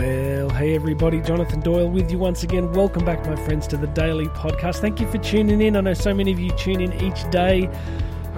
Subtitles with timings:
[0.00, 2.72] Well, hey everybody, Jonathan Doyle with you once again.
[2.72, 4.76] Welcome back, my friends, to the Daily Podcast.
[4.76, 5.76] Thank you for tuning in.
[5.76, 7.68] I know so many of you tune in each day.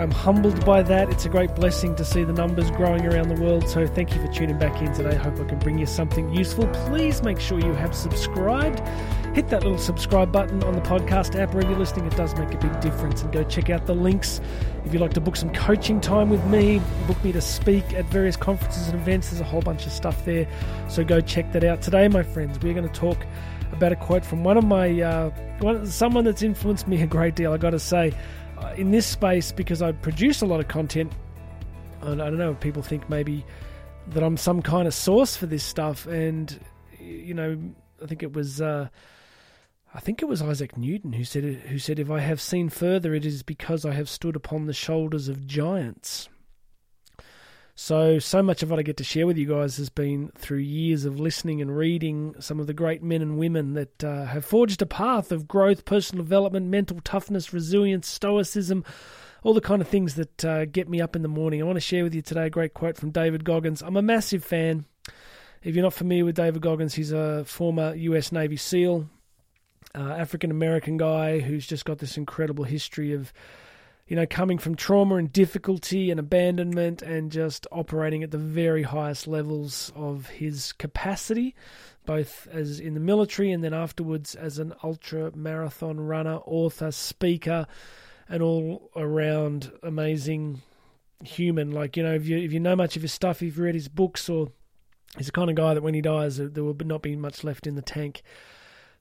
[0.02, 1.10] I'm humbled by that.
[1.10, 3.68] It's a great blessing to see the numbers growing around the world.
[3.68, 5.14] So thank you for tuning back in today.
[5.14, 6.66] Hope I can bring you something useful.
[6.88, 8.80] Please make sure you have subscribed.
[9.36, 12.06] Hit that little subscribe button on the podcast app wherever you're listening.
[12.06, 13.22] It does make a big difference.
[13.22, 14.40] And go check out the links
[14.84, 18.04] if you'd like to book some coaching time with me, book me to speak at
[18.06, 19.30] various conferences and events.
[19.30, 20.48] There's a whole bunch of stuff there.
[20.88, 21.80] So go check that out.
[21.80, 23.24] Today, my friends, we're going to talk
[23.70, 27.36] about a quote from one of my uh, one, someone that's influenced me a great
[27.36, 27.52] deal.
[27.52, 28.12] I got to say
[28.76, 31.12] in this space because I produce a lot of content.
[32.00, 33.44] And I don't know if people think maybe
[34.08, 36.58] that I'm some kind of source for this stuff, and
[36.98, 37.58] you know,
[38.02, 38.60] I think it was.
[38.60, 38.88] Uh,
[39.94, 43.14] I think it was Isaac Newton who said who said if I have seen further
[43.14, 46.28] it is because I have stood upon the shoulders of giants.
[47.74, 50.58] So, so much of what I get to share with you guys has been through
[50.58, 54.44] years of listening and reading some of the great men and women that uh, have
[54.44, 58.84] forged a path of growth, personal development, mental toughness, resilience, stoicism,
[59.42, 61.62] all the kind of things that uh, get me up in the morning.
[61.62, 63.80] I want to share with you today a great quote from David Goggins.
[63.80, 64.84] I'm a massive fan.
[65.62, 69.08] If you're not familiar with David Goggins, he's a former US Navy SEAL,
[69.94, 73.32] uh, African American guy who's just got this incredible history of
[74.06, 78.82] you know, coming from trauma and difficulty and abandonment and just operating at the very
[78.82, 81.54] highest levels of his capacity,
[82.04, 87.66] both as in the military and then afterwards as an ultra marathon runner, author, speaker,
[88.28, 90.60] and all around amazing
[91.24, 91.70] human.
[91.70, 93.74] Like, you know, if you if you know much of his stuff, if you've read
[93.74, 94.50] his books or
[95.16, 97.66] he's the kind of guy that when he dies there will not be much left
[97.66, 98.22] in the tank.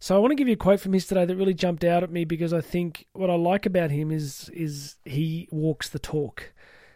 [0.02, 2.02] So I want to give you a quote from his today that really jumped out
[2.02, 6.00] at me because I think what I like about him is is he walks the
[6.00, 6.54] talk.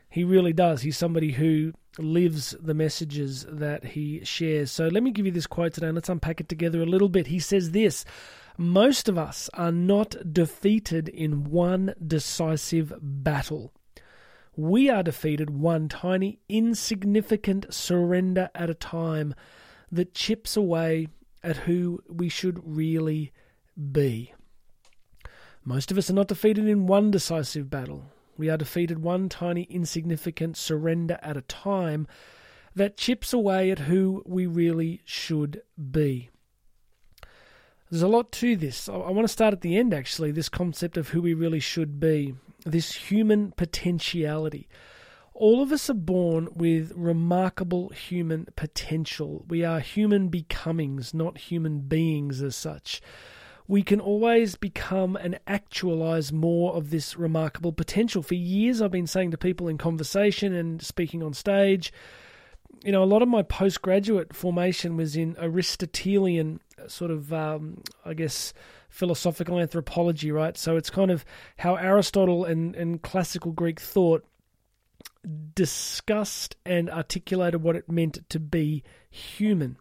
[0.09, 0.81] He really does.
[0.81, 4.71] He's somebody who lives the messages that he shares.
[4.71, 7.07] So let me give you this quote today and let's unpack it together a little
[7.07, 7.27] bit.
[7.27, 8.05] He says this
[8.57, 13.71] Most of us are not defeated in one decisive battle.
[14.55, 19.35] We are defeated one tiny, insignificant surrender at a time
[19.91, 21.09] that chips away
[21.45, 23.31] at who we should really
[23.91, 24.33] be.
[25.63, 28.05] Most of us are not defeated in one decisive battle.
[28.37, 32.07] We are defeated one tiny, insignificant surrender at a time
[32.75, 35.61] that chips away at who we really should
[35.91, 36.29] be.
[37.89, 38.89] There's a lot to this.
[38.89, 41.99] I want to start at the end, actually, this concept of who we really should
[41.99, 42.35] be,
[42.65, 44.67] this human potentiality.
[45.37, 49.43] All of us are born with remarkable human potential.
[49.49, 53.01] We are human becomings, not human beings as such.
[53.67, 58.23] We can always become and actualize more of this remarkable potential.
[58.23, 61.91] For years, I've been saying to people in conversation and speaking on stage,
[62.85, 68.13] you know, a lot of my postgraduate formation was in Aristotelian sort of, um, I
[68.13, 68.53] guess,
[68.87, 70.57] philosophical anthropology, right?
[70.57, 71.25] So it's kind of
[71.57, 74.25] how Aristotle and, and classical Greek thought
[75.53, 79.77] discussed and articulated what it meant to be human.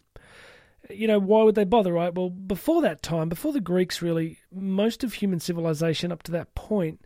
[0.90, 2.14] You know, why would they bother, right?
[2.14, 6.54] Well, before that time, before the Greeks really, most of human civilization up to that
[6.54, 7.04] point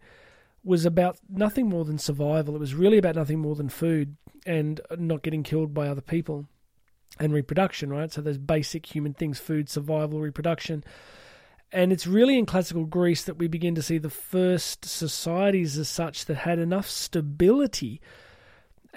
[0.64, 2.56] was about nothing more than survival.
[2.56, 6.46] It was really about nothing more than food and not getting killed by other people
[7.18, 8.12] and reproduction, right?
[8.12, 10.84] So those basic human things food, survival, reproduction.
[11.70, 15.88] And it's really in classical Greece that we begin to see the first societies as
[15.88, 18.00] such that had enough stability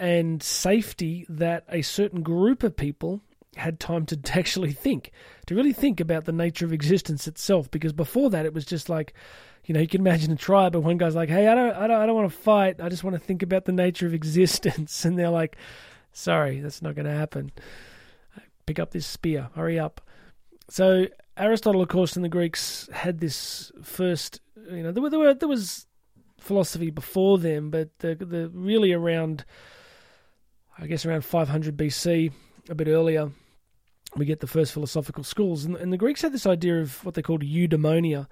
[0.02, 3.22] and safety that a certain group of people
[3.56, 5.12] had time to actually think,
[5.46, 7.70] to really think about the nature of existence itself.
[7.70, 9.14] Because before that, it was just like,
[9.66, 11.86] you know, you can imagine a tribe, but one guy's like, "Hey, I don't, I
[11.86, 12.82] don't, I don't want to fight.
[12.82, 15.56] I just want to think about the nature of existence." And they're like,
[16.14, 17.52] "Sorry, that's not going to happen.
[18.66, 19.50] Pick up this spear.
[19.54, 20.02] Hurry up."
[20.68, 21.06] So
[21.38, 24.42] Aristotle, of course, and the Greeks had this first.
[24.68, 25.86] You know, there, were, there, were, there was
[26.40, 29.46] philosophy before them, but the, the really around
[30.78, 32.32] I guess around 500 BC,
[32.70, 33.32] a bit earlier,
[34.16, 35.66] we get the first philosophical schools.
[35.66, 38.28] And, and the Greeks had this idea of what they called eudaimonia.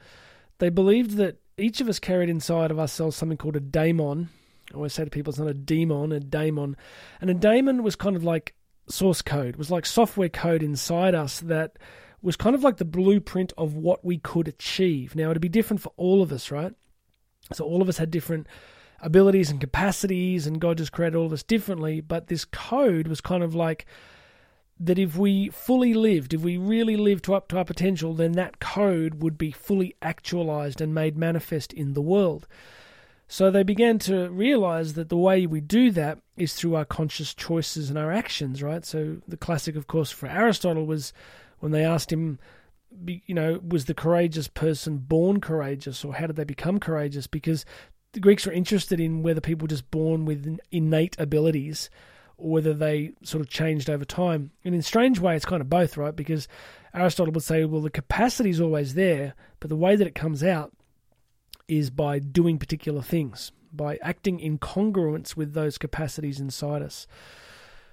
[0.57, 4.30] They believed that each of us carried inside of ourselves something called a daemon.
[4.71, 6.75] I always say to people, it's not a demon, a daemon.
[7.21, 8.56] And a daemon was kind of like
[8.88, 11.77] source code, it was like software code inside us that
[12.21, 15.15] was kind of like the blueprint of what we could achieve.
[15.15, 16.74] Now, it'd be different for all of us, right?
[17.53, 18.47] So all of us had different
[19.01, 22.01] abilities and capacities, and God just created all of us differently.
[22.01, 23.86] But this code was kind of like
[24.80, 28.34] that if we fully lived, if we really lived to up to our potential, then
[28.34, 32.48] that code would be fully actualized and made manifest in the world.
[33.28, 37.34] So they began to realize that the way we do that is through our conscious
[37.34, 38.84] choices and our actions, right?
[38.84, 41.13] So the classic, of course, for Aristotle was
[41.60, 42.40] when they asked him,
[43.06, 47.28] you know, was the courageous person born courageous or how did they become courageous?
[47.28, 47.66] Because
[48.14, 51.90] the Greeks were interested in whether people were just born with innate abilities
[52.38, 54.52] or whether they sort of changed over time.
[54.64, 56.16] And in a strange way, it's kind of both, right?
[56.16, 56.48] Because
[56.94, 60.44] Aristotle would say, well, the capacity is always there, but the way that it comes
[60.44, 60.72] out
[61.68, 67.06] is by doing particular things, by acting in congruence with those capacities inside us.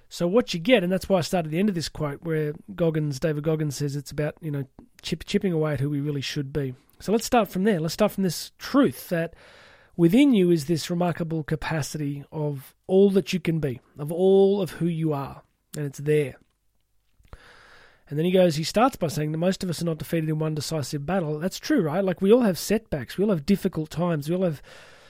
[0.09, 2.23] So what you get, and that's why I started at the end of this quote,
[2.23, 4.63] where Goggins, David Goggins says it's about you know
[5.01, 6.73] chip, chipping away at who we really should be.
[6.99, 7.79] So let's start from there.
[7.79, 9.35] Let's start from this truth that
[9.97, 14.71] within you is this remarkable capacity of all that you can be, of all of
[14.71, 15.41] who you are,
[15.75, 16.35] and it's there.
[18.09, 20.29] And then he goes, he starts by saying that most of us are not defeated
[20.29, 21.39] in one decisive battle.
[21.39, 22.03] That's true, right?
[22.03, 24.61] Like we all have setbacks, we all have difficult times, we all have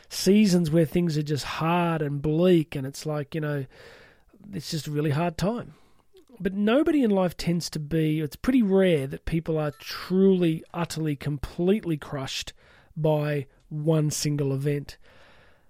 [0.09, 3.65] seasons where things are just hard and bleak, and it's like, you know,
[4.53, 5.73] it's just a really hard time.
[6.39, 11.15] But nobody in life tends to be, it's pretty rare that people are truly, utterly,
[11.15, 12.53] completely crushed
[12.95, 14.97] by one single event.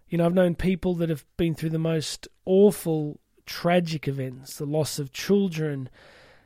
[0.10, 4.66] You know, I've known people that have been through the most awful, tragic events, the
[4.66, 5.90] loss of children,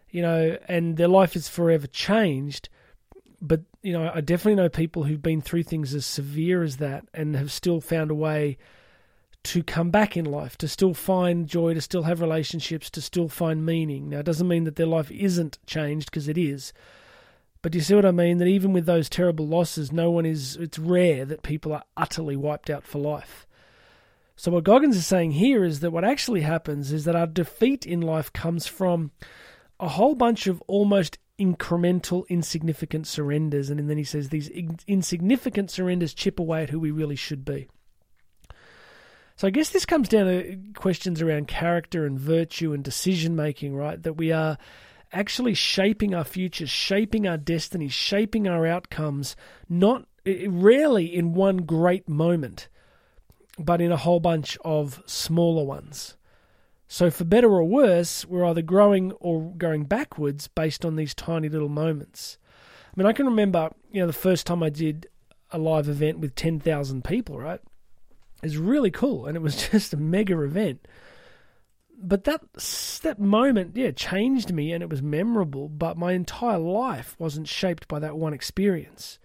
[0.09, 2.69] you know, and their life is forever changed.
[3.42, 7.06] But, you know, I definitely know people who've been through things as severe as that
[7.13, 8.57] and have still found a way
[9.44, 13.27] to come back in life, to still find joy, to still have relationships, to still
[13.27, 14.09] find meaning.
[14.09, 16.74] Now, it doesn't mean that their life isn't changed because it is.
[17.62, 18.40] But do you see what I mean?
[18.40, 22.36] That even with those terrible losses, no one is, it's rare that people are utterly
[22.36, 23.46] wiped out for life.
[24.36, 27.86] So, what Goggins is saying here is that what actually happens is that our defeat
[27.86, 29.12] in life comes from
[29.80, 33.69] a whole bunch of almost incremental, insignificant surrenders.
[33.69, 34.50] And then he says these
[34.88, 37.68] insignificant surrenders chip away at who we really should be.
[39.36, 43.75] So I guess this comes down to questions around character and virtue and decision making,
[43.75, 44.02] right?
[44.02, 44.57] That we are
[45.12, 49.36] actually shaping our futures, shaping our destinies, shaping our outcomes,
[49.69, 52.69] not rarely in one great moment,
[53.58, 56.18] but in a whole bunch of smaller ones.
[56.88, 61.48] So, for better or worse, we're either growing or going backwards based on these tiny
[61.48, 62.38] little moments.
[62.88, 65.07] I mean, I can remember, you know, the first time I did
[65.52, 67.62] a live event with 10,000 people, right?
[68.44, 70.86] It was really cool and it was just a mega event
[72.03, 72.42] but that
[73.03, 75.69] that moment, yeah, changed me and it was memorable.
[75.69, 79.19] But my entire life wasn't shaped by that one experience.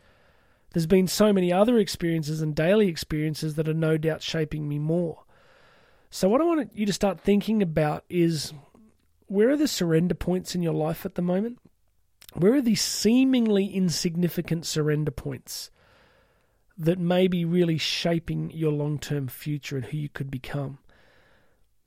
[0.73, 4.79] There's been so many other experiences and daily experiences that are no doubt shaping me
[4.79, 5.25] more.
[6.11, 8.53] So what I want you to start thinking about is
[9.27, 11.59] where are the surrender points in your life at the moment?
[12.35, 15.71] Where are these seemingly insignificant surrender points
[16.77, 20.79] that may be really shaping your long term future and who you could become?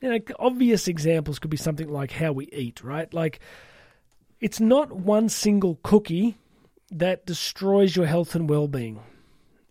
[0.02, 3.14] You know, obvious examples could be something like how we eat, right?
[3.14, 3.40] Like,
[4.40, 6.38] it's not one single cookie
[6.92, 9.02] that destroys your health and well being.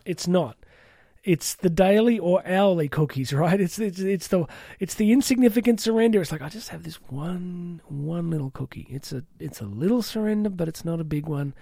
[0.05, 0.57] It's not.
[1.25, 3.61] It's the daily or hourly cookies, right?
[3.61, 4.47] It's, it's it's the
[4.79, 6.21] it's the insignificant surrender.
[6.21, 8.87] It's like I just have this one one little cookie.
[8.91, 11.55] It's a it's a little surrender, but it's not a big one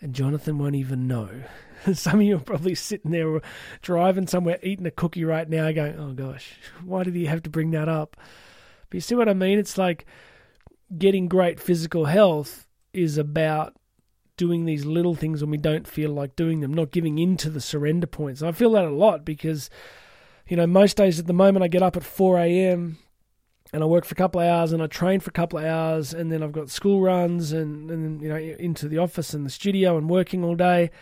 [0.00, 1.28] and Jonathan won't even know.
[1.92, 3.40] Some of you are probably sitting there
[3.82, 6.54] driving somewhere eating a cookie right now going, oh gosh,
[6.84, 8.16] why did he have to bring that up?
[8.88, 9.58] But you see what I mean?
[9.58, 10.06] It's like
[10.96, 13.74] getting great physical health is about
[14.36, 17.50] doing these little things when we don't feel like doing them, not giving in to
[17.50, 18.42] the surrender points.
[18.42, 19.70] I feel that a lot because,
[20.48, 22.98] you know, most days at the moment I get up at 4 a.m
[23.74, 25.64] and I work for a couple of hours and I train for a couple of
[25.64, 29.44] hours and then I've got school runs and, and you know into the office and
[29.44, 30.92] the studio and working all day.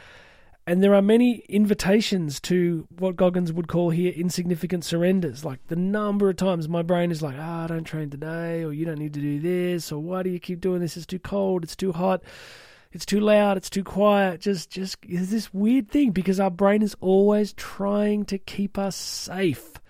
[0.66, 5.44] And there are many invitations to what Goggins would call here insignificant surrenders.
[5.44, 8.72] Like the number of times my brain is like, ah, oh, don't train today, or
[8.72, 10.96] you don't need to do this, or why do you keep doing this?
[10.96, 12.22] It's too cold, it's too hot,
[12.90, 14.40] it's too loud, it's too quiet.
[14.40, 18.96] Just, just, it's this weird thing because our brain is always trying to keep us
[18.96, 19.81] safe.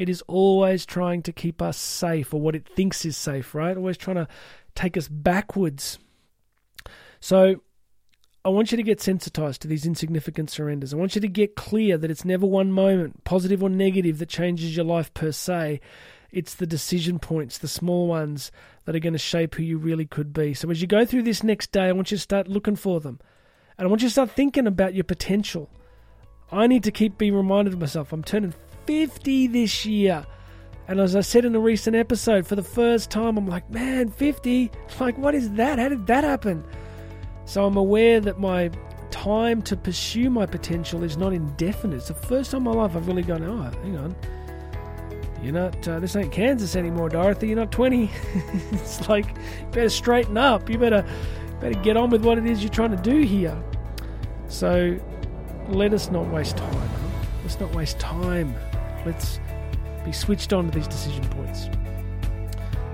[0.00, 3.76] It is always trying to keep us safe or what it thinks is safe, right?
[3.76, 4.28] Always trying to
[4.74, 5.98] take us backwards.
[7.20, 7.56] So
[8.42, 10.94] I want you to get sensitized to these insignificant surrenders.
[10.94, 14.30] I want you to get clear that it's never one moment, positive or negative, that
[14.30, 15.82] changes your life per se.
[16.30, 18.50] It's the decision points, the small ones,
[18.86, 20.54] that are going to shape who you really could be.
[20.54, 23.00] So as you go through this next day, I want you to start looking for
[23.00, 23.20] them.
[23.76, 25.68] And I want you to start thinking about your potential.
[26.50, 28.14] I need to keep being reminded of myself.
[28.14, 28.54] I'm turning
[28.90, 30.26] 50 this year.
[30.88, 34.08] And as I said in a recent episode, for the first time, I'm like, man,
[34.08, 34.68] 50?
[34.98, 35.78] Like, what is that?
[35.78, 36.64] How did that happen?
[37.44, 38.68] So I'm aware that my
[39.12, 41.98] time to pursue my potential is not indefinite.
[41.98, 44.16] It's the first time in my life I've really gone, oh, hang on.
[45.40, 47.46] You're not, uh, this ain't Kansas anymore, Dorothy.
[47.46, 48.10] You're not 20.
[48.72, 50.68] it's like, you better straighten up.
[50.68, 51.06] You better,
[51.60, 53.56] better get on with what it is you're trying to do here.
[54.48, 54.98] So
[55.68, 56.90] let us not waste time.
[57.44, 58.52] Let's not waste time.
[59.04, 59.40] Let's
[60.04, 61.68] be switched on to these decision points.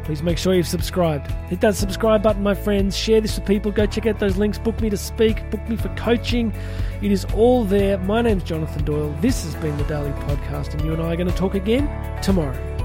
[0.05, 1.31] Please make sure you've subscribed.
[1.49, 2.97] Hit that subscribe button, my friends.
[2.97, 3.73] Share this with people.
[3.73, 4.57] Go check out those links.
[4.57, 5.51] Book me to speak.
[5.51, 6.55] Book me for coaching.
[7.03, 7.99] It is all there.
[7.99, 9.13] My name's Jonathan Doyle.
[9.21, 11.89] This has been the Daily Podcast, and you and I are going to talk again
[12.23, 12.76] tomorrow.